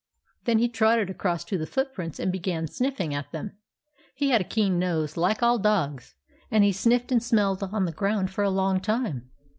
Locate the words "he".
0.57-0.67, 4.15-4.29, 6.63-6.71